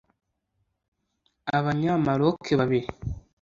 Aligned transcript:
Abanya– 1.57 1.93
Maroc 2.05 2.41
babiri 2.59 2.87